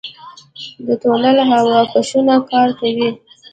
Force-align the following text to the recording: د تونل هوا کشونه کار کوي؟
د 0.85 0.87
تونل 1.01 1.37
هوا 1.51 1.79
کشونه 1.93 2.33
کار 2.49 2.69
کوي؟ 2.79 3.09